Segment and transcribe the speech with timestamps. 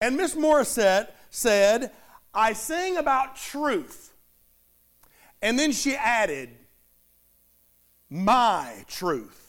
[0.00, 1.90] And Miss Morissette said,
[2.32, 4.14] I sing about truth.
[5.42, 6.50] And then she added,
[8.10, 9.48] my truth.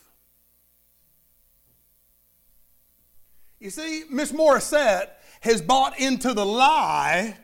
[3.59, 5.09] You see, Miss Morissette
[5.41, 7.37] has bought into the lie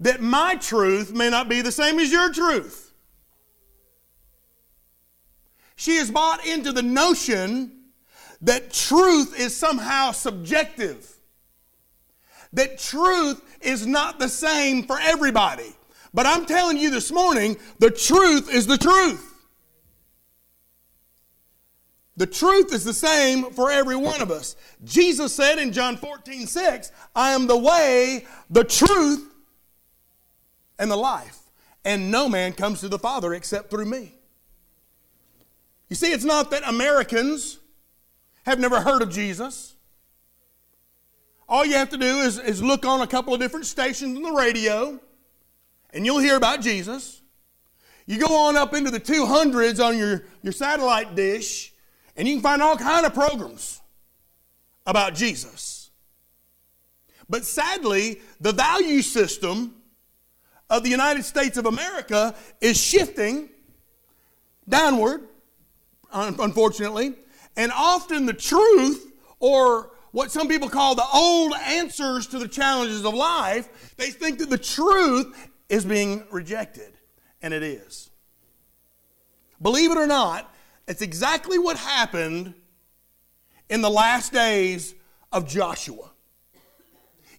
[0.00, 2.92] that my truth may not be the same as your truth.
[5.76, 7.72] She has bought into the notion
[8.40, 11.17] that truth is somehow subjective,
[12.52, 15.74] that truth is not the same for everybody.
[16.14, 19.24] But I'm telling you this morning, the truth is the truth.
[22.16, 24.56] The truth is the same for every one of us.
[24.84, 29.32] Jesus said in John 14, 6, I am the way, the truth,
[30.78, 31.38] and the life.
[31.84, 34.14] And no man comes to the Father except through me.
[35.88, 37.58] You see, it's not that Americans
[38.44, 39.74] have never heard of Jesus.
[41.48, 44.22] All you have to do is, is look on a couple of different stations on
[44.22, 45.00] the radio,
[45.90, 47.22] and you'll hear about Jesus.
[48.06, 51.72] You go on up into the 200s on your, your satellite dish,
[52.16, 53.80] and you can find all kind of programs
[54.86, 55.90] about Jesus.
[57.30, 59.74] But sadly, the value system
[60.68, 63.48] of the United States of America is shifting
[64.68, 65.28] downward,
[66.12, 67.14] unfortunately,
[67.56, 73.04] and often the truth, or what some people call the old answers to the challenges
[73.04, 76.94] of life, they think that the truth is being rejected,
[77.42, 78.10] and it is.
[79.60, 80.52] Believe it or not,
[80.86, 82.54] it's exactly what happened
[83.68, 84.94] in the last days
[85.32, 86.10] of Joshua.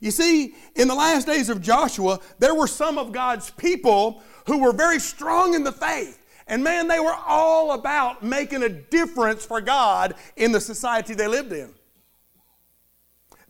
[0.00, 4.58] You see, in the last days of Joshua, there were some of God's people who
[4.58, 6.18] were very strong in the faith.
[6.46, 11.26] And man, they were all about making a difference for God in the society they
[11.26, 11.74] lived in.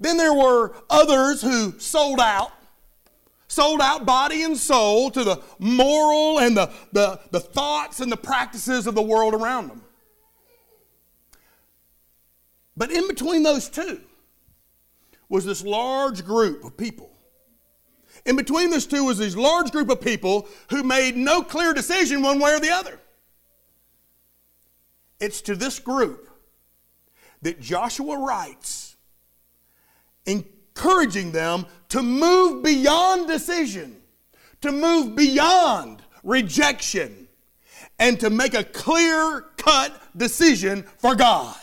[0.01, 2.53] Then there were others who sold out,
[3.49, 8.17] sold out body and soul to the moral and the, the, the thoughts and the
[8.17, 9.83] practices of the world around them.
[12.77, 14.01] But in between those two
[15.29, 17.11] was this large group of people.
[18.25, 22.23] In between those two was this large group of people who made no clear decision
[22.23, 22.99] one way or the other.
[25.21, 26.31] It's to this group
[27.43, 28.90] that Joshua writes,
[30.75, 33.97] encouraging them to move beyond decision,
[34.61, 37.29] to move beyond rejection,
[37.99, 41.57] and to make a clear cut decision for God.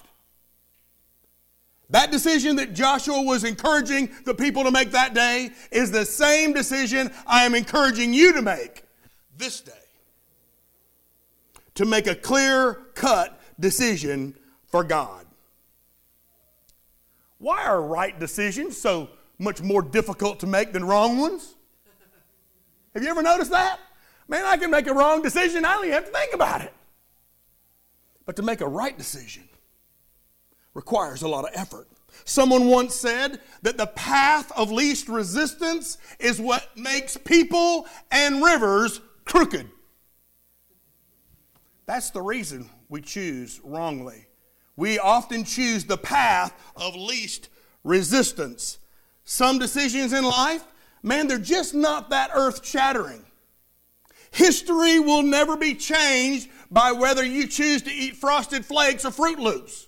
[1.90, 6.52] That decision that Joshua was encouraging the people to make that day is the same
[6.52, 8.84] decision I am encouraging you to make
[9.38, 9.72] this day.
[11.76, 14.36] To make a clear cut decision
[14.66, 15.27] for God.
[17.40, 21.56] Why are right decisions so much more difficult to make than wrong ones?
[22.94, 23.80] Have you ever noticed that?
[24.28, 26.74] Man, I can make a wrong decision, I only have to think about it.
[28.26, 29.48] But to make a right decision,
[30.74, 31.88] requires a lot of effort.
[32.24, 39.02] Someone once said that the path of least resistance is what makes people and rivers
[39.26, 39.70] crooked.
[41.88, 44.27] That's the reason we choose wrongly.
[44.78, 47.50] We often choose the path of least
[47.84, 48.78] resistance.
[49.26, 50.64] Some decisions in life,
[51.04, 53.26] man, they're just not that earth shattering.
[54.32, 59.40] History will never be changed by whether you choose to eat frosted flakes or Fruit
[59.40, 59.88] Loops.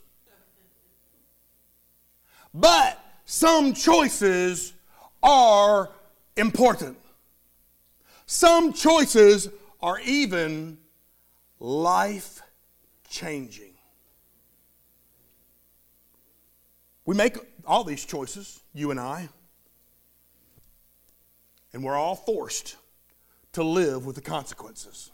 [2.54, 4.74] But some choices
[5.22, 5.92] are
[6.36, 6.98] important.
[8.26, 9.50] Some choices
[9.82, 10.80] are even
[11.60, 12.42] life
[13.08, 13.69] changing.
[17.10, 19.30] We make all these choices, you and I,
[21.74, 22.76] and we're all forced
[23.54, 25.10] to live with the consequences.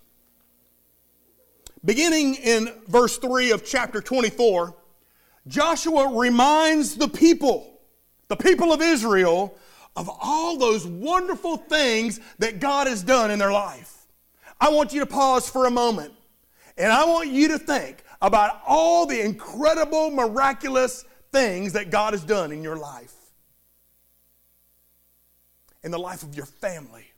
[1.86, 4.76] Beginning in verse 3 of chapter 24,
[5.48, 7.80] Joshua reminds the people,
[8.28, 9.58] the people of Israel,
[9.96, 14.06] of all those wonderful things that God has done in their life.
[14.60, 16.12] I want you to pause for a moment
[16.78, 21.06] and I want you to think about all the incredible, miraculous
[21.36, 23.14] things that God has done in your life,
[25.84, 27.12] in the life of your family,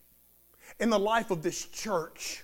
[0.80, 2.44] in the life of this church,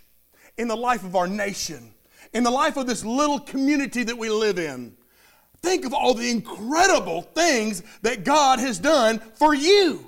[0.55, 1.91] in the life of our nation,
[2.31, 4.95] in the life of this little community that we live in.
[5.63, 10.05] Think of all the incredible things that God has done for you.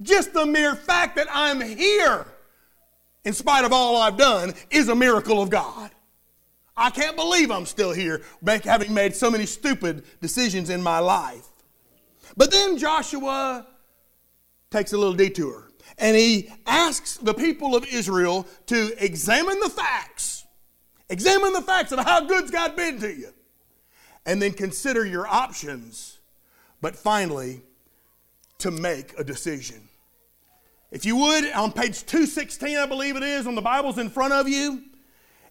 [0.00, 2.28] Just the mere fact that I'm here,
[3.24, 5.90] in spite of all I've done, is a miracle of God.
[6.80, 8.22] I can't believe I'm still here,
[8.64, 11.46] having made so many stupid decisions in my life.
[12.38, 13.66] But then Joshua
[14.70, 20.46] takes a little detour and he asks the people of Israel to examine the facts.
[21.10, 23.34] Examine the facts of how good's God been to you.
[24.24, 26.18] And then consider your options.
[26.80, 27.60] But finally,
[28.58, 29.86] to make a decision.
[30.90, 34.32] If you would, on page 216, I believe it is, on the Bibles in front
[34.32, 34.82] of you,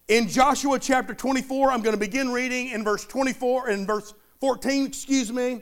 [0.10, 4.88] in Joshua chapter 24, I'm going to begin reading in verse 24, in verse 14,
[4.88, 5.62] excuse me,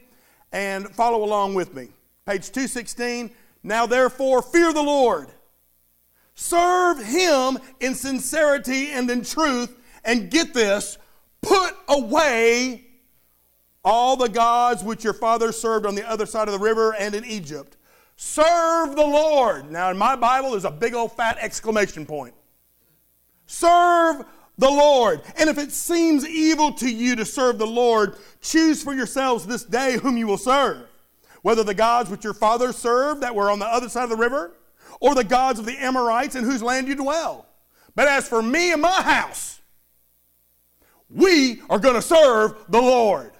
[0.54, 1.90] and follow along with me.
[2.26, 3.30] Page 216.
[3.62, 5.28] Now therefore, fear the Lord.
[6.34, 10.98] Serve him in sincerity and in truth, and get this,
[11.42, 12.86] put away
[13.84, 17.16] all the gods which your fathers served on the other side of the river and
[17.16, 17.76] in Egypt.
[18.16, 19.70] Serve the Lord.
[19.70, 22.34] Now, in my Bible, there's a big old fat exclamation point.
[23.46, 24.26] Serve
[24.58, 25.22] the Lord.
[25.38, 29.64] And if it seems evil to you to serve the Lord, choose for yourselves this
[29.64, 30.88] day whom you will serve.
[31.42, 34.16] Whether the gods which your fathers served that were on the other side of the
[34.16, 34.54] river,
[35.00, 37.46] or the gods of the Amorites in whose land you dwell.
[37.96, 39.62] But as for me and my house,
[41.10, 43.32] we are going to serve the Lord.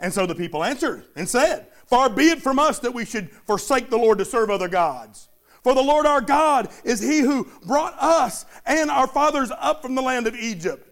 [0.00, 3.30] And so the people answered and said, Far be it from us that we should
[3.30, 5.28] forsake the Lord to serve other gods.
[5.64, 9.94] For the Lord our God is he who brought us and our fathers up from
[9.94, 10.86] the land of Egypt,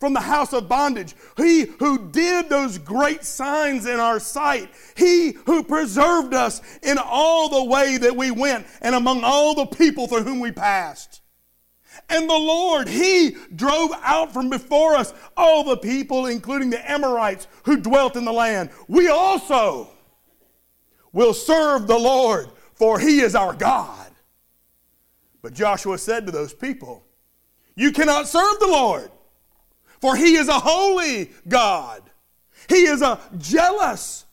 [0.00, 1.14] from the house of bondage.
[1.36, 4.70] He who did those great signs in our sight.
[4.96, 9.66] He who preserved us in all the way that we went and among all the
[9.66, 11.20] people through whom we passed.
[12.08, 17.46] And the Lord, He drove out from before us all the people, including the Amorites
[17.64, 18.70] who dwelt in the land.
[18.88, 19.90] We also
[21.12, 24.03] will serve the Lord, for He is our God.
[25.44, 27.04] But Joshua said to those people,
[27.76, 29.10] You cannot serve the Lord,
[30.00, 32.00] for he is a holy God.
[32.66, 34.24] He is a jealous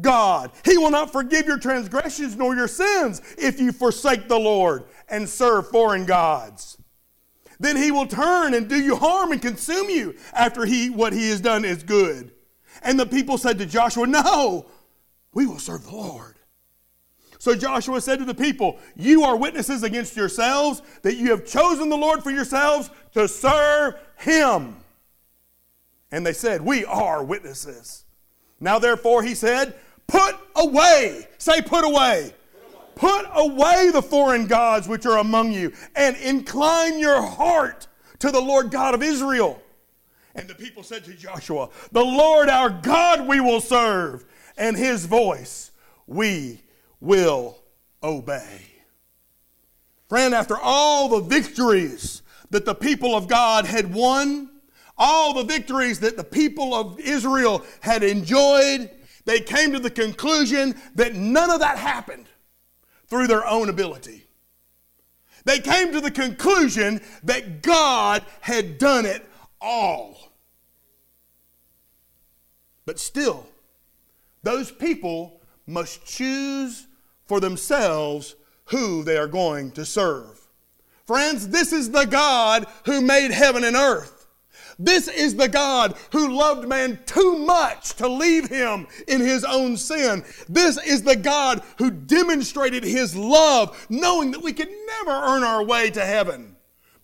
[0.00, 0.52] God.
[0.64, 5.28] He will not forgive your transgressions nor your sins if you forsake the Lord and
[5.28, 6.78] serve foreign gods.
[7.60, 11.28] Then he will turn and do you harm and consume you after he what he
[11.28, 12.32] has done is good.
[12.80, 14.64] And the people said to Joshua, No,
[15.34, 16.33] we will serve the Lord.
[17.44, 21.90] So Joshua said to the people, You are witnesses against yourselves that you have chosen
[21.90, 24.76] the Lord for yourselves to serve him.
[26.10, 28.06] And they said, We are witnesses.
[28.60, 29.74] Now, therefore, he said,
[30.06, 32.32] Put away, say, put away.
[32.94, 37.88] Put away the foreign gods which are among you, and incline your heart
[38.20, 39.60] to the Lord God of Israel.
[40.34, 44.24] And the people said to Joshua, The Lord our God we will serve,
[44.56, 45.72] and his voice
[46.06, 46.63] we
[47.04, 47.58] will
[48.02, 48.60] obey.
[50.08, 54.50] Friend, after all the victories that the people of God had won,
[54.96, 58.90] all the victories that the people of Israel had enjoyed,
[59.24, 62.26] they came to the conclusion that none of that happened
[63.06, 64.26] through their own ability.
[65.44, 69.28] They came to the conclusion that God had done it
[69.60, 70.32] all.
[72.86, 73.46] But still,
[74.42, 76.86] those people must choose
[77.26, 78.36] for themselves
[78.66, 80.40] who they are going to serve.
[81.06, 84.26] Friends, this is the God who made heaven and earth.
[84.78, 89.76] This is the God who loved man too much to leave him in his own
[89.76, 90.24] sin.
[90.48, 95.62] This is the God who demonstrated his love, knowing that we could never earn our
[95.62, 96.56] way to heaven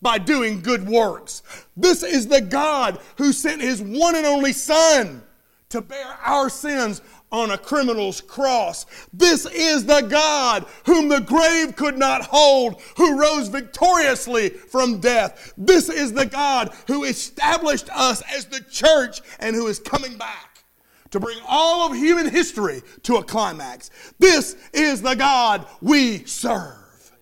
[0.03, 1.43] by doing good works.
[1.77, 5.23] This is the God who sent his one and only Son
[5.69, 7.01] to bear our sins
[7.33, 8.87] on a criminal's cross.
[9.13, 15.53] This is the God whom the grave could not hold, who rose victoriously from death.
[15.57, 20.65] This is the God who established us as the church and who is coming back
[21.11, 23.91] to bring all of human history to a climax.
[24.19, 27.13] This is the God we serve.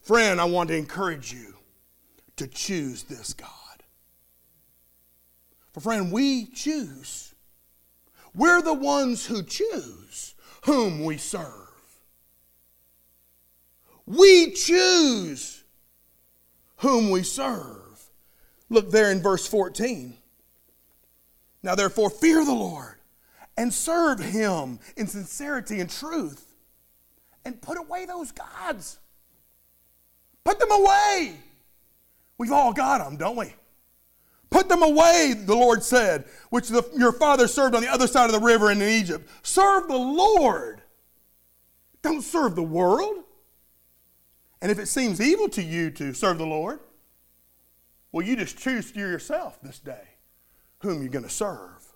[0.00, 1.54] Friend, I want to encourage you
[2.36, 3.48] to choose this God.
[5.72, 7.34] For, friend, we choose
[8.34, 10.34] we're the ones who choose
[10.64, 11.68] whom we serve.
[14.06, 15.62] We choose
[16.78, 18.10] whom we serve.
[18.68, 20.14] Look there in verse 14.
[21.62, 22.96] Now, therefore, fear the Lord
[23.56, 26.54] and serve him in sincerity and truth,
[27.44, 28.98] and put away those gods.
[30.44, 31.34] Put them away.
[32.38, 33.52] We've all got them, don't we?
[34.50, 38.26] Put them away, the Lord said, which the, your father served on the other side
[38.26, 39.28] of the river in Egypt.
[39.42, 40.82] Serve the Lord.
[42.02, 43.24] Don't serve the world.
[44.60, 46.80] And if it seems evil to you to serve the Lord,
[48.12, 50.08] well, you just choose to yourself this day
[50.80, 51.86] whom you're going to serve.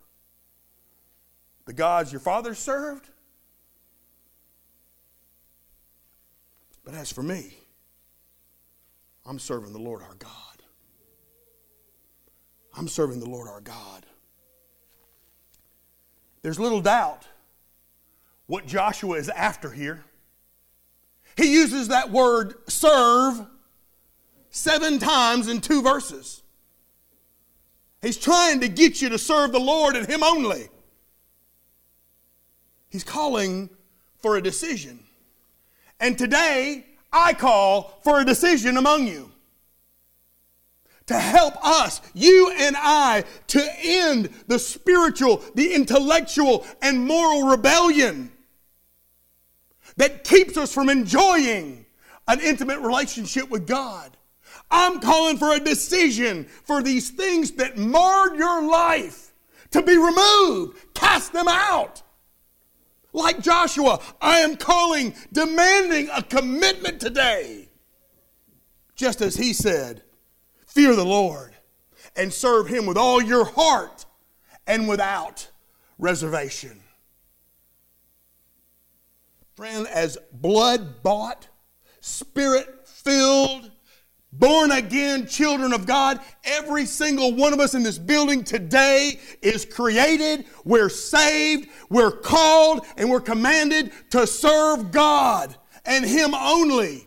[1.66, 3.08] The gods your father served,
[6.84, 7.54] But as for me,
[9.24, 10.53] I'm serving the Lord our God.
[12.76, 14.06] I'm serving the Lord our God.
[16.42, 17.26] There's little doubt
[18.46, 20.04] what Joshua is after here.
[21.36, 23.46] He uses that word serve
[24.50, 26.42] seven times in two verses.
[28.02, 30.68] He's trying to get you to serve the Lord and Him only.
[32.90, 33.70] He's calling
[34.18, 35.00] for a decision.
[35.98, 39.32] And today, I call for a decision among you
[41.06, 48.32] to help us, you and I, to end the spiritual, the intellectual, and moral rebellion
[49.96, 51.86] that keeps us from enjoying
[52.26, 54.16] an intimate relationship with God.
[54.70, 59.32] I'm calling for a decision for these things that marred your life
[59.72, 60.78] to be removed.
[60.94, 62.02] Cast them out.
[63.12, 67.68] Like Joshua, I am calling, demanding a commitment today.
[68.96, 70.02] Just as he said,
[70.74, 71.54] fear the Lord
[72.16, 74.04] and serve him with all your heart
[74.66, 75.48] and without
[75.98, 76.80] reservation.
[79.54, 81.46] Friend, as blood bought,
[82.00, 83.70] spirit filled,
[84.32, 89.64] born again children of God, every single one of us in this building today is
[89.64, 97.06] created, we're saved, we're called, and we're commanded to serve God and Him only.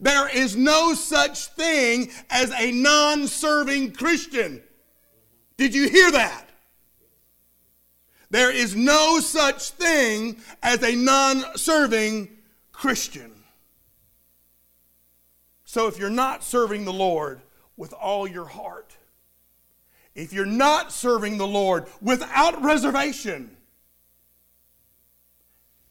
[0.00, 4.62] There is no such thing as a non serving Christian.
[5.56, 6.48] Did you hear that?
[8.30, 12.28] There is no such thing as a non serving
[12.72, 13.32] Christian.
[15.64, 17.40] So if you're not serving the Lord
[17.76, 18.96] with all your heart,
[20.14, 23.56] if you're not serving the Lord without reservation,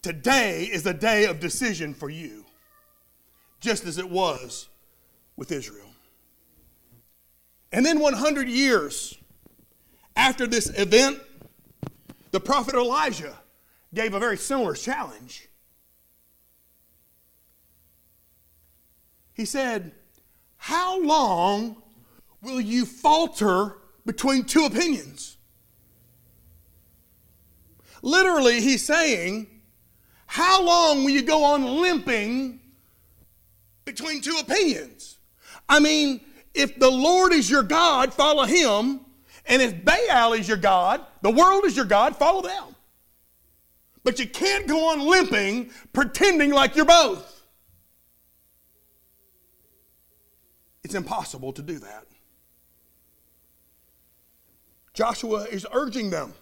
[0.02, 2.45] today is a day of decision for you,
[3.66, 4.70] just as it was
[5.36, 5.90] with Israel.
[7.72, 9.18] And then 100 years
[10.16, 11.20] after this event,
[12.30, 13.36] the prophet Elijah
[13.94, 15.50] gave a very similar challenge.
[19.34, 19.94] He said,
[20.58, 21.82] How long
[22.44, 25.38] will you falter between two opinions?
[28.04, 29.48] Literally, he's saying,
[30.28, 32.62] How long will you go on limping
[33.86, 35.18] between two opinions?
[35.70, 36.22] I mean,
[36.54, 39.02] if the Lord is your God, follow him.
[39.48, 42.76] And if Baal is your God, the world is your God, follow them.
[44.04, 47.44] But you can't go on limping pretending like you're both.
[50.84, 52.06] It's impossible to do that.
[54.94, 56.34] Joshua is urging them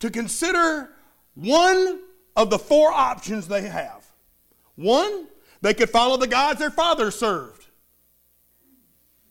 [0.00, 0.90] to consider
[1.34, 2.00] one
[2.36, 4.04] of the four options they have.
[4.74, 5.28] One,
[5.66, 7.66] they could follow the gods their fathers served.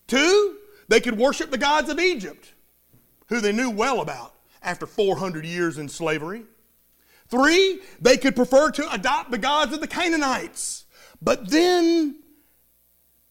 [0.06, 0.58] Two,
[0.89, 2.51] they could worship the gods of Egypt,
[3.30, 6.44] who they knew well about after 400 years in slavery.
[7.30, 10.84] Three, they could prefer to adopt the gods of the Canaanites.
[11.22, 12.20] But then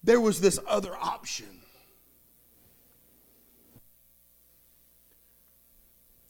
[0.03, 1.61] there was this other option.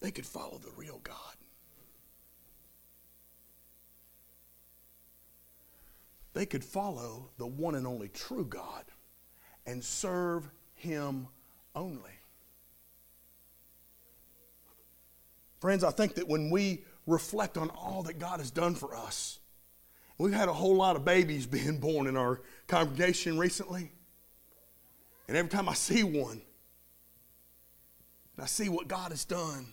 [0.01, 1.24] They could follow the real God.
[6.35, 8.83] They could follow the one and only true God
[9.65, 11.29] and serve him
[11.73, 12.11] only.
[15.61, 19.39] Friends, I think that when we reflect on all that God has done for us,
[20.17, 23.93] we've had a whole lot of babies being born in our congregation recently.
[25.29, 26.41] And every time I see one,
[28.35, 29.67] and I see what God has done,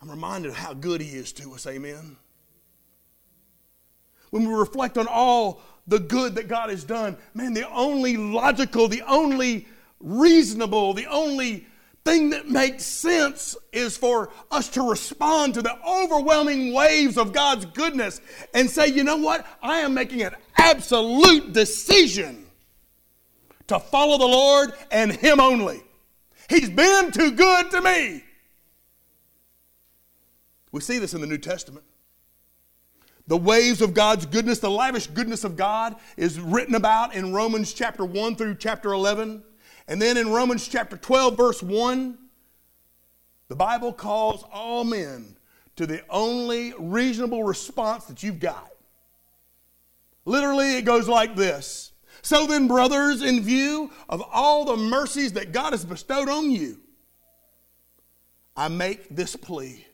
[0.00, 1.66] I'm reminded of how good He is to us.
[1.66, 2.16] Amen.
[4.30, 8.88] When we reflect on all the good that God has done, man, the only logical,
[8.88, 9.66] the only
[9.98, 11.66] reasonable, the only
[12.04, 17.66] thing that makes sense is for us to respond to the overwhelming waves of God's
[17.66, 18.20] goodness
[18.54, 19.46] and say, you know what?
[19.62, 22.46] I am making an absolute decision
[23.66, 25.82] to follow the Lord and Him only.
[26.48, 28.24] He's been too good to me.
[30.72, 31.84] We see this in the New Testament.
[33.30, 37.72] The waves of God's goodness, the lavish goodness of God, is written about in Romans
[37.72, 39.44] chapter 1 through chapter 11.
[39.86, 42.18] And then in Romans chapter 12, verse 1,
[43.46, 45.36] the Bible calls all men
[45.76, 48.68] to the only reasonable response that you've got.
[50.24, 55.52] Literally, it goes like this So then, brothers, in view of all the mercies that
[55.52, 56.80] God has bestowed on you,
[58.56, 59.86] I make this plea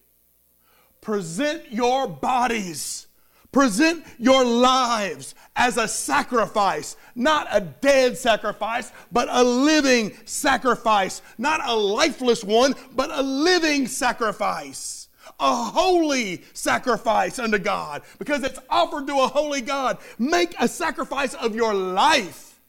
[1.03, 3.06] present your bodies
[3.53, 11.23] Present your lives as a sacrifice, not a dead sacrifice, but a living sacrifice.
[11.39, 15.09] Not a lifeless one, but a living sacrifice.
[15.41, 19.99] A holy sacrifice unto God because it's offered to a holy God.
[20.19, 22.61] Make a sacrifice of your life.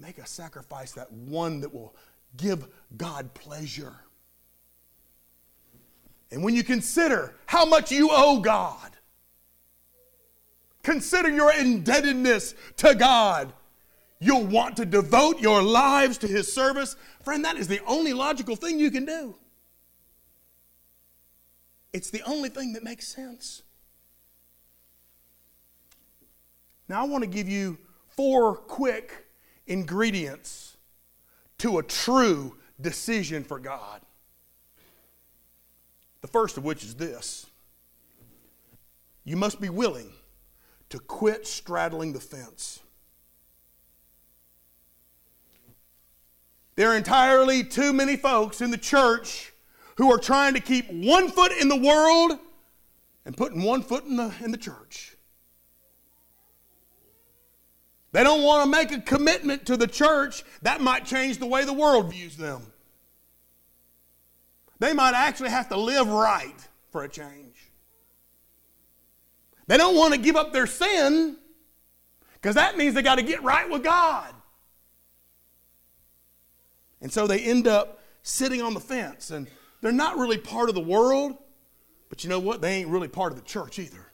[0.00, 1.94] Make a sacrifice that one that will
[2.36, 3.94] give God pleasure.
[6.30, 8.96] And when you consider how much you owe God,
[10.82, 13.52] consider your indebtedness to God,
[14.20, 16.96] you'll want to devote your lives to His service.
[17.22, 19.36] Friend, that is the only logical thing you can do.
[21.92, 23.62] It's the only thing that makes sense.
[26.88, 27.78] Now, I want to give you
[28.08, 29.26] four quick
[29.66, 30.76] ingredients
[31.58, 34.02] to a true decision for God.
[36.26, 37.46] The first of which is this
[39.24, 40.12] you must be willing
[40.88, 42.80] to quit straddling the fence.
[46.74, 49.52] There are entirely too many folks in the church
[49.98, 52.40] who are trying to keep one foot in the world
[53.24, 55.16] and putting one foot in the, in the church.
[58.10, 60.42] They don't want to make a commitment to the church.
[60.62, 62.72] That might change the way the world views them.
[64.78, 66.56] They might actually have to live right
[66.90, 67.56] for a change.
[69.66, 71.36] They don't want to give up their sin
[72.34, 74.32] because that means they got to get right with God.
[77.00, 79.48] And so they end up sitting on the fence and
[79.80, 81.36] they're not really part of the world,
[82.08, 82.60] but you know what?
[82.60, 84.12] They ain't really part of the church either.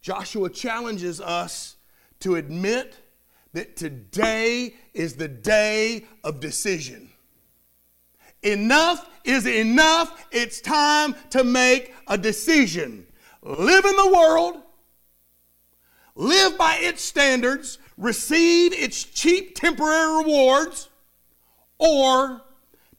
[0.00, 1.76] Joshua challenges us
[2.20, 2.96] to admit
[3.52, 7.07] that today is the day of decision.
[8.42, 10.26] Enough is enough.
[10.30, 13.06] It's time to make a decision.
[13.42, 14.62] Live in the world,
[16.14, 20.88] live by its standards, receive its cheap temporary rewards,
[21.78, 22.42] or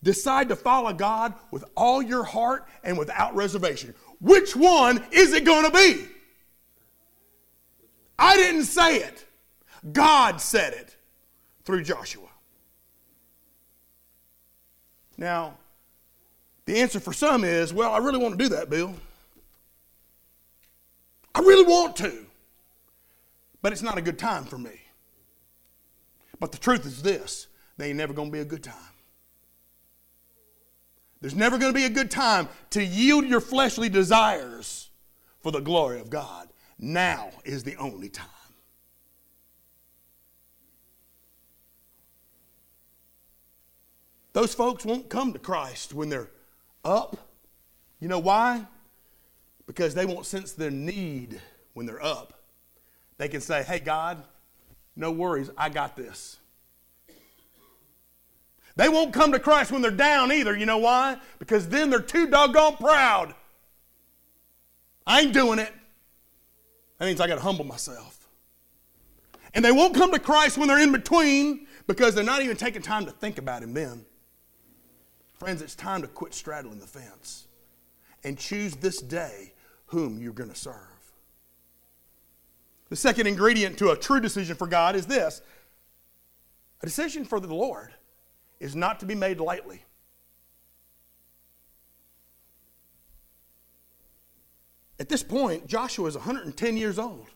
[0.02, 3.94] decide to follow God with all your heart and without reservation.
[4.22, 6.06] Which one is it going to be?
[8.18, 9.26] I didn't say it.
[9.92, 10.96] God said it
[11.63, 12.29] through Joshua.
[15.20, 15.56] Now,
[16.66, 18.96] the answer for some is, well, I really want to do that, Bill.
[21.36, 22.26] I really want to,
[23.62, 24.80] but it's not a good time for me.
[26.40, 28.76] But the truth is this they ain't never going to be a good time.
[31.20, 34.90] There's never going to be a good time to yield your fleshly desires
[35.42, 36.48] for the glory of God.
[36.78, 38.38] Now is the only time.
[44.34, 46.30] Those folks won't come to Christ when they're
[46.84, 47.18] up.
[48.00, 48.65] You know why?
[49.65, 51.42] Because they won't sense their need
[51.74, 52.34] when they're up.
[53.18, 54.24] They can say, hey, God,
[54.96, 56.38] no worries, I got this.
[58.76, 60.56] They won't come to Christ when they're down either.
[60.56, 61.18] You know why?
[61.38, 63.36] Because then they're too doggone proud.
[65.06, 65.74] I ain't doing it.
[66.98, 68.30] That means I got to humble myself.
[69.54, 72.82] And they won't come to Christ when they're in between because they're not even taking
[72.82, 74.06] time to think about Him then.
[75.39, 77.47] Friends, it's time to quit straddling the fence
[78.25, 79.54] and choose this day
[79.86, 80.75] whom you're going to serve.
[82.89, 85.41] The second ingredient to a true decision for God is this
[86.82, 87.93] a decision for the Lord
[88.60, 89.84] is not to be made lightly.
[94.99, 97.28] At this point, Joshua is 110 years old.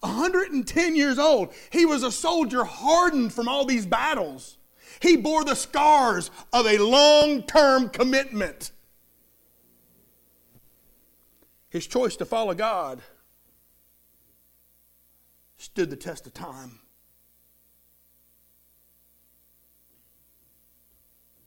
[0.00, 1.52] 110 years old.
[1.70, 4.58] He was a soldier hardened from all these battles.
[5.00, 8.72] He bore the scars of a long term commitment.
[11.68, 13.02] His choice to follow God
[15.58, 16.78] stood the test of time.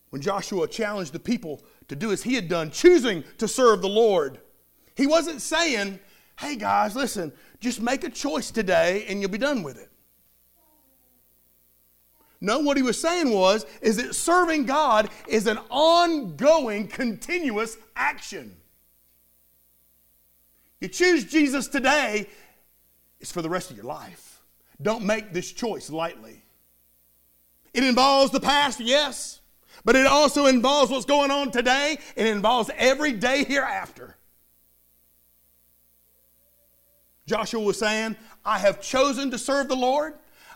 [0.09, 3.89] When Joshua challenged the people to do as he had done, choosing to serve the
[3.89, 4.39] Lord,
[4.95, 5.99] he wasn't saying,
[6.39, 9.89] hey guys, listen, just make a choice today and you'll be done with it.
[12.41, 18.55] No, what he was saying was is that serving God is an ongoing, continuous action.
[20.79, 22.27] You choose Jesus today,
[23.19, 24.41] it's for the rest of your life.
[24.81, 26.41] Don't make this choice lightly.
[27.73, 29.41] It involves the past, yes,
[29.83, 31.97] but it also involves what's going on today.
[32.15, 34.15] It involves every day hereafter.
[37.25, 40.15] Joshua was saying, I have chosen to serve the Lord.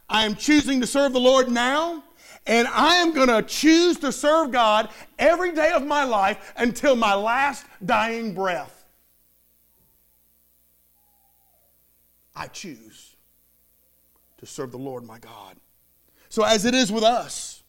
[0.10, 2.04] I am choosing to serve the Lord now,
[2.46, 6.96] And I am going to choose to serve God every day of my life until
[6.96, 8.86] my last dying breath.
[12.36, 13.16] I choose
[14.40, 15.56] to serve the Lord my God.
[16.28, 17.64] So, as it is with us,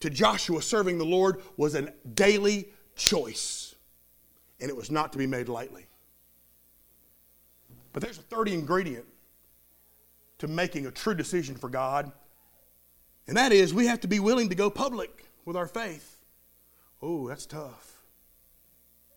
[0.00, 3.74] to Joshua, serving the Lord was a daily choice,
[4.60, 5.86] and it was not to be made lightly.
[7.92, 9.04] But there's a 30 ingredient
[10.40, 12.10] to making a true decision for God,
[13.26, 16.24] and that is we have to be willing to go public with our faith.
[17.00, 18.02] Oh, that's tough.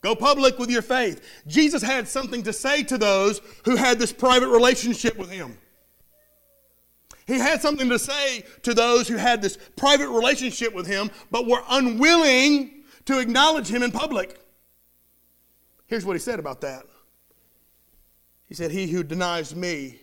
[0.02, 1.44] Go public with your faith.
[1.48, 5.58] Jesus had something to say to those who had this private relationship with Him.
[7.26, 11.48] He had something to say to those who had this private relationship with Him, but
[11.48, 14.38] were unwilling to acknowledge Him in public.
[15.88, 16.84] Here's what He said about that
[18.46, 20.03] He said, He who denies me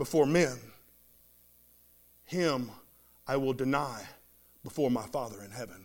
[0.00, 0.58] before men,
[2.24, 2.70] him
[3.28, 4.02] I will deny
[4.64, 5.84] before my Father in heaven.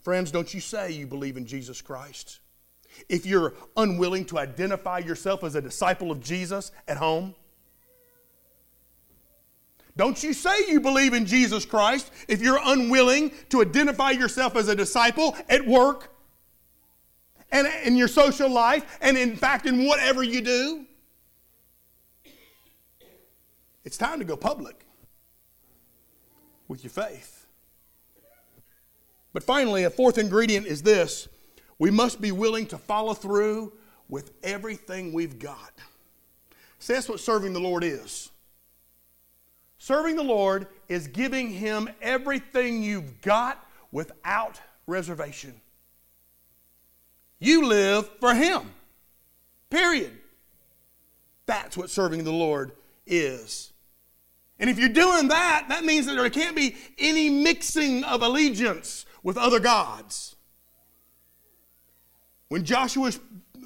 [0.00, 2.40] Friends, don't you say you believe in Jesus Christ
[3.08, 7.36] if you're unwilling to identify yourself as a disciple of Jesus at home?
[9.96, 14.66] Don't you say you believe in Jesus Christ if you're unwilling to identify yourself as
[14.66, 16.12] a disciple at work
[17.52, 20.86] and in your social life and, in fact, in whatever you do?
[23.84, 24.84] It's time to go public
[26.68, 27.46] with your faith.
[29.32, 31.28] But finally, a fourth ingredient is this
[31.78, 33.72] we must be willing to follow through
[34.08, 35.72] with everything we've got.
[36.78, 38.30] See, that's what serving the Lord is.
[39.78, 45.58] Serving the Lord is giving Him everything you've got without reservation.
[47.38, 48.72] You live for Him,
[49.70, 50.12] period.
[51.46, 52.72] That's what serving the Lord
[53.10, 53.72] is.
[54.58, 59.06] And if you're doing that, that means that there can't be any mixing of allegiance
[59.22, 60.36] with other gods.
[62.48, 63.12] When Joshua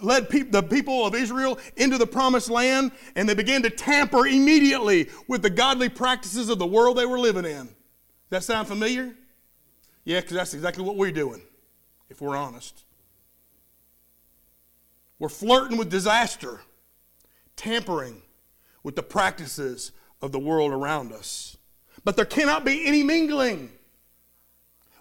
[0.03, 4.27] led pe- the people of Israel into the promised land and they began to tamper
[4.27, 7.67] immediately with the godly practices of the world they were living in.
[7.67, 9.15] Does that sound familiar?
[10.05, 11.43] Yeah, because that's exactly what we're doing,
[12.11, 12.85] if we're honest.
[15.19, 16.61] We're flirting with disaster,
[17.57, 18.21] tampering
[18.85, 19.91] with the practices
[20.23, 21.57] of the world around us.
[22.05, 23.71] But there cannot be any mingling.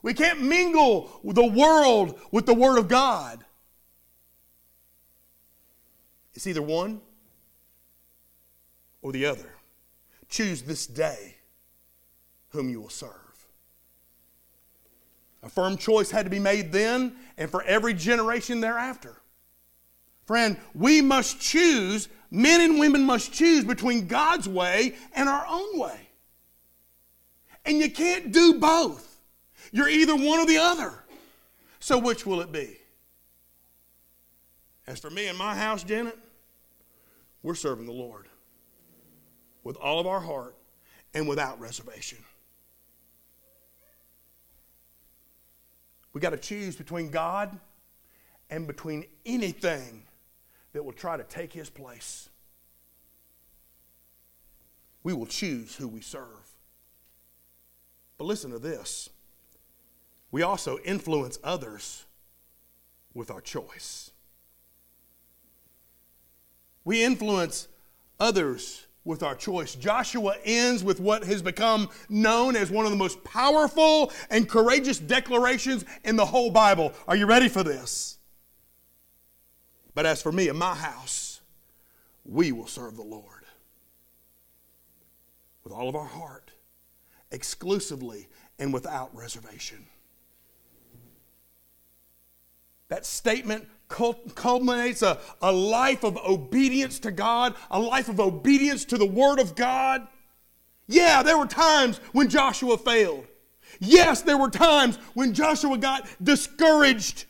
[0.01, 3.45] We can't mingle the world with the Word of God.
[6.33, 7.01] It's either one
[9.01, 9.53] or the other.
[10.29, 11.35] Choose this day
[12.49, 13.11] whom you will serve.
[15.43, 19.17] A firm choice had to be made then and for every generation thereafter.
[20.25, 25.79] Friend, we must choose, men and women must choose between God's way and our own
[25.79, 25.99] way.
[27.63, 29.21] And you can't do both.
[29.71, 30.93] You're either one or the other.
[31.79, 32.77] So which will it be?
[34.87, 36.17] As for me and my house, Janet,
[37.43, 38.27] we're serving the Lord
[39.63, 40.55] with all of our heart
[41.13, 42.17] and without reservation.
[46.13, 47.57] We got to choose between God
[48.49, 50.03] and between anything
[50.73, 52.29] that will try to take his place.
[55.03, 56.57] We will choose who we serve.
[58.17, 59.09] But listen to this
[60.31, 62.05] we also influence others
[63.13, 64.09] with our choice.
[66.83, 67.67] We influence
[68.19, 69.75] others with our choice.
[69.75, 74.97] Joshua ends with what has become known as one of the most powerful and courageous
[74.97, 76.93] declarations in the whole Bible.
[77.07, 78.17] Are you ready for this?
[79.95, 81.41] But as for me and my house,
[82.25, 83.43] we will serve the Lord
[85.63, 86.51] with all of our heart,
[87.32, 88.27] exclusively
[88.60, 89.86] and without reservation.
[92.89, 98.97] That statement culminates a, a life of obedience to God, a life of obedience to
[98.97, 100.08] the Word of God.
[100.88, 103.25] Yeah, there were times when Joshua failed.
[103.79, 107.25] Yes, there were times when Joshua got discouraged.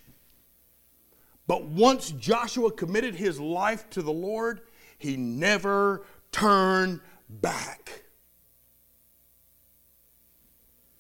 [1.48, 4.62] But once Joshua committed his life to the Lord,
[4.98, 8.04] he never turned back.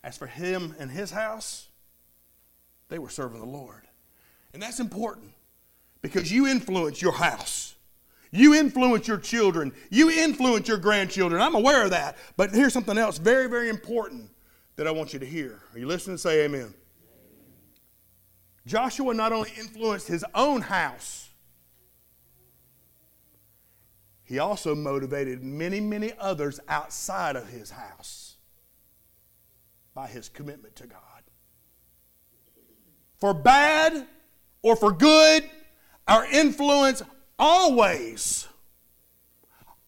[0.04, 1.70] As for him and his house,
[2.90, 3.88] they were serving the Lord.
[4.54, 5.32] And that's important
[6.02, 7.76] because you influence your house.
[8.32, 9.72] You influence your children.
[9.90, 11.42] You influence your grandchildren.
[11.42, 12.18] I'm aware of that.
[12.36, 14.30] But here's something else very, very important
[14.76, 15.62] that I want you to hear.
[15.72, 16.18] Are you listening?
[16.18, 16.74] Say amen.
[18.66, 21.30] Joshua not only influenced his own house,
[24.24, 28.38] he also motivated many, many others outside of his house
[29.94, 31.00] by his commitment to God.
[33.20, 34.08] For bad
[34.62, 35.44] or for good,
[36.08, 37.04] our influence
[37.38, 38.48] always,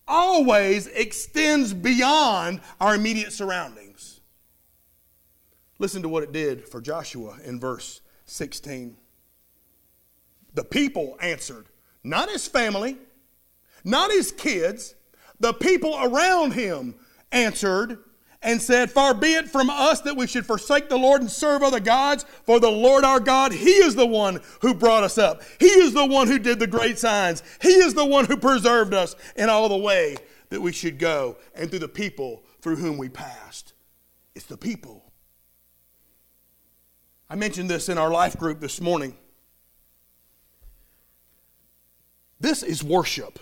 [0.08, 4.20] always extends beyond our immediate surroundings.
[5.80, 8.98] Listen to what it did for Joshua in verse 16.
[10.54, 11.66] The people answered,
[12.04, 12.98] not his family,
[13.84, 14.96] not his kids,
[15.40, 16.96] the people around him
[17.32, 18.00] answered
[18.42, 21.64] and said, Far be it from us that we should forsake the Lord and serve
[21.64, 25.42] other gods, for the Lord our God, He is the one who brought us up.
[25.60, 27.42] He is the one who did the great signs.
[27.62, 30.16] He is the one who preserved us in all the way
[30.50, 33.74] that we should go and through the people through whom we passed.
[34.36, 35.05] It's the people.
[37.30, 39.16] I mentioned this in our life group this morning.
[42.40, 43.40] This is worship.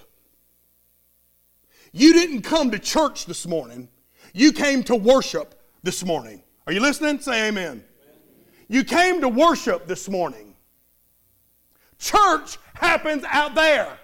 [1.92, 3.90] You didn't come to church this morning,
[4.34, 6.42] you came to worship this morning.
[6.66, 7.20] Are you listening?
[7.20, 7.84] Say amen.
[8.68, 10.56] You came to worship this morning.
[12.00, 14.00] Church happens out there.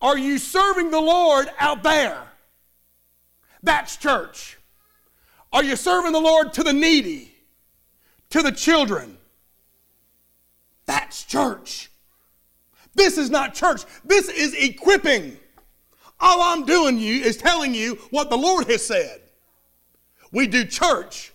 [0.00, 2.20] Are you serving the Lord out there?
[3.62, 4.58] That's church.
[5.54, 7.32] Are you serving the Lord to the needy,
[8.30, 9.16] to the children?
[10.84, 11.92] That's church.
[12.94, 13.82] This is not church.
[14.04, 15.36] This is equipping.
[16.18, 19.20] All I'm doing you is telling you what the Lord has said.
[20.32, 21.32] We do church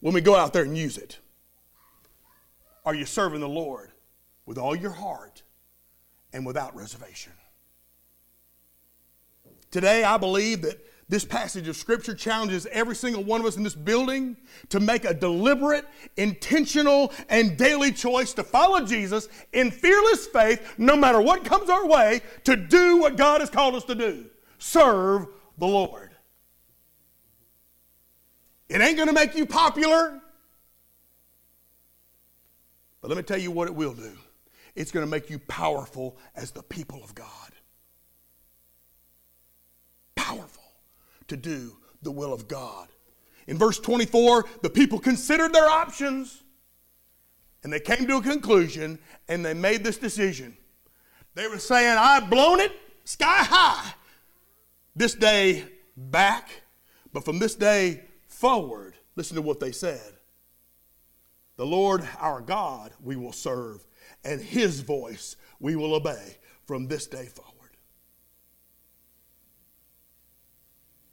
[0.00, 1.20] when we go out there and use it.
[2.84, 3.92] Are you serving the Lord
[4.46, 5.44] with all your heart
[6.32, 7.34] and without reservation?
[9.70, 13.64] Today, I believe that this passage of Scripture challenges every single one of us in
[13.64, 14.36] this building
[14.68, 15.84] to make a deliberate,
[16.16, 21.84] intentional, and daily choice to follow Jesus in fearless faith, no matter what comes our
[21.84, 24.26] way, to do what God has called us to do
[24.58, 25.26] serve
[25.58, 26.14] the Lord.
[28.68, 30.20] It ain't going to make you popular,
[33.00, 34.12] but let me tell you what it will do
[34.76, 37.26] it's going to make you powerful as the people of God.
[40.14, 40.60] Powerful
[41.30, 42.88] to do the will of God.
[43.46, 46.42] In verse 24, the people considered their options
[47.62, 50.56] and they came to a conclusion and they made this decision.
[51.34, 52.72] They were saying, I've blown it
[53.04, 53.92] sky high
[54.94, 55.64] this day
[55.96, 56.50] back,
[57.12, 60.12] but from this day forward, listen to what they said.
[61.56, 63.86] The Lord our God we will serve,
[64.24, 67.49] and his voice we will obey from this day forward.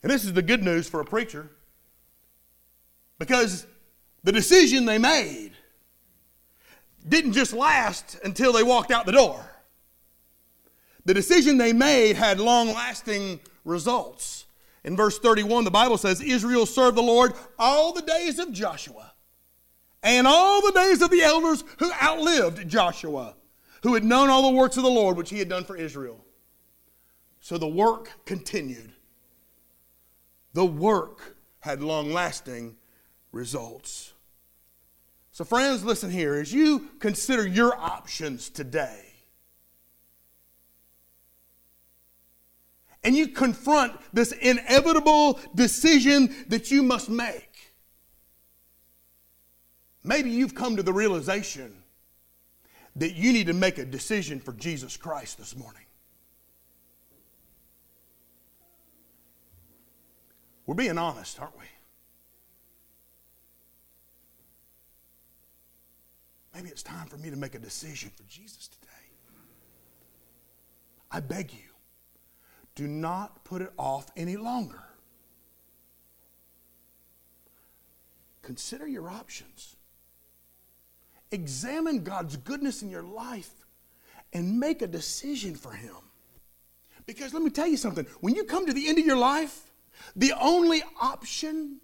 [0.04, 1.50] And this is the good news for a preacher
[3.20, 3.66] because
[4.24, 5.52] the decision they made
[7.08, 9.44] didn't just last until they walked out the door.
[11.06, 14.46] The decision they made had long lasting results.
[14.84, 19.14] In verse 31, the Bible says Israel served the Lord all the days of Joshua
[20.04, 23.36] and all the days of the elders who outlived Joshua,
[23.84, 26.24] who had known all the works of the Lord which he had done for Israel.
[27.40, 28.94] So the work continued
[30.58, 32.76] the work had long lasting
[33.32, 34.14] results.
[35.32, 36.34] So, friends, listen here.
[36.34, 39.06] As you consider your options today,
[43.04, 47.76] and you confront this inevitable decision that you must make,
[50.04, 51.84] maybe you've come to the realization
[52.96, 55.87] that you need to make a decision for Jesus Christ this morning.
[60.68, 61.66] We're being honest, aren't we?
[66.54, 68.88] Maybe it's time for me to make a decision for Jesus today.
[71.10, 71.70] I beg you,
[72.76, 74.84] do not put it off any longer.
[78.42, 79.78] Consider your options.
[81.32, 83.54] Examine God's goodness in your life
[84.34, 85.96] and make a decision for Him.
[87.06, 89.67] Because let me tell you something when you come to the end of your life,
[90.16, 91.80] the only option,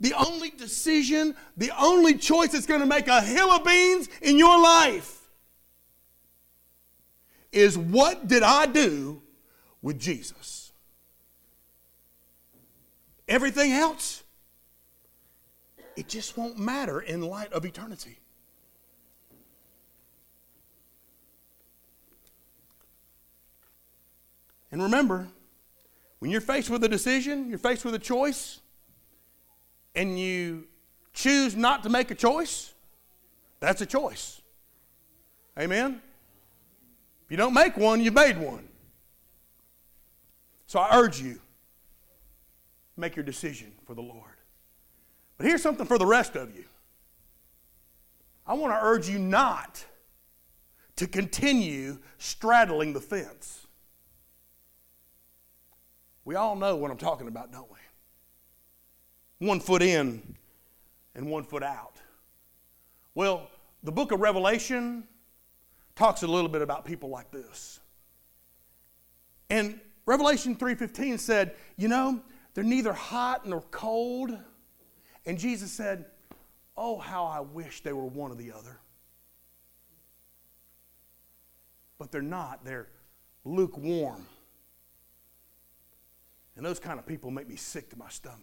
[0.00, 4.38] the only decision, the only choice that's going to make a hill of beans in
[4.38, 5.28] your life
[7.52, 9.22] is what did I do
[9.82, 10.72] with Jesus?
[13.28, 14.22] Everything else,
[15.96, 18.18] it just won't matter in light of eternity.
[24.70, 25.28] And remember,
[26.18, 28.60] when you're faced with a decision, you're faced with a choice,
[29.94, 30.66] and you
[31.12, 32.74] choose not to make a choice,
[33.60, 34.40] that's a choice.
[35.58, 36.00] Amen?
[37.24, 38.68] If you don't make one, you've made one.
[40.66, 41.40] So I urge you,
[42.96, 44.22] make your decision for the Lord.
[45.38, 46.64] But here's something for the rest of you.
[48.46, 49.84] I want to urge you not
[50.96, 53.65] to continue straddling the fence.
[56.26, 59.46] We all know what I'm talking about, don't we?
[59.46, 60.36] One foot in
[61.14, 61.94] and one foot out.
[63.14, 63.48] Well,
[63.84, 65.06] the book of Revelation
[65.94, 67.78] talks a little bit about people like this.
[69.50, 74.36] And Revelation 3:15 said, "You know, they're neither hot nor cold."
[75.26, 76.10] And Jesus said,
[76.76, 78.80] "Oh, how I wish they were one or the other."
[81.98, 82.64] But they're not.
[82.64, 82.88] They're
[83.44, 84.26] lukewarm.
[86.56, 88.40] And those kind of people make me sick to my stomach.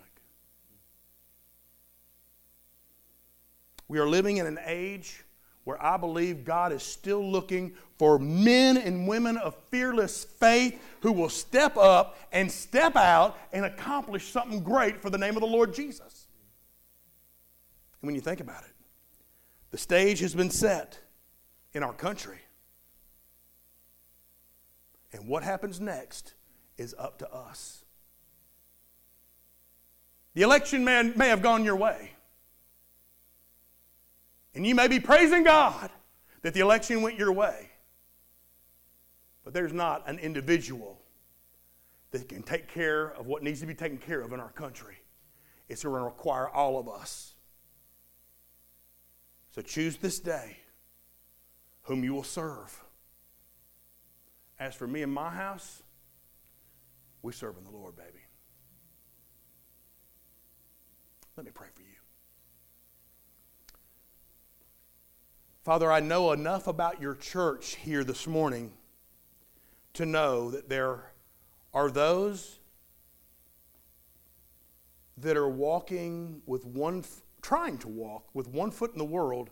[3.88, 5.24] We are living in an age
[5.64, 11.12] where I believe God is still looking for men and women of fearless faith who
[11.12, 15.48] will step up and step out and accomplish something great for the name of the
[15.48, 16.28] Lord Jesus.
[18.02, 18.74] And when you think about it,
[19.72, 21.00] the stage has been set
[21.74, 22.40] in our country.
[25.14, 26.34] And what happens next
[26.78, 27.86] is up to us.
[30.34, 32.12] The election may, may have gone your way.
[34.56, 35.90] And you may be praising God
[36.42, 37.70] that the election went your way.
[39.44, 41.00] But there's not an individual
[42.12, 44.98] that can take care of what needs to be taken care of in our country.
[45.68, 47.34] It's going to require all of us.
[49.52, 50.58] So choose this day
[51.84, 52.84] whom you will serve.
[54.60, 55.84] As for me and my house,
[57.22, 58.23] we serve in the Lord, baby.
[61.36, 61.88] Let me pray for you.
[65.64, 68.74] Father, I know enough about your church here this morning
[69.94, 71.12] to know that there
[71.74, 72.60] are those
[75.18, 77.04] that are walking with one,
[77.42, 79.50] trying to walk with one foot in the world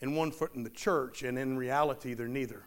[0.00, 2.64] and one foot in the church, and in reality, they're neither.